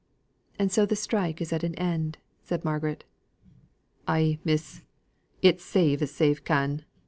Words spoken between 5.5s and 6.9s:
save as save can.